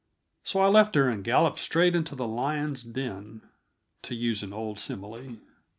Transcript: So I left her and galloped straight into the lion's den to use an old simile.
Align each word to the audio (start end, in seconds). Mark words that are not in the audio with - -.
So 0.41 0.61
I 0.61 0.65
left 0.67 0.95
her 0.95 1.07
and 1.07 1.23
galloped 1.23 1.59
straight 1.59 1.93
into 1.93 2.15
the 2.15 2.25
lion's 2.27 2.81
den 2.81 3.43
to 4.01 4.15
use 4.15 4.41
an 4.41 4.51
old 4.51 4.79
simile. 4.79 5.37